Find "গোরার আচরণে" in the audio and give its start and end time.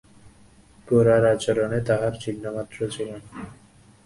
0.87-1.79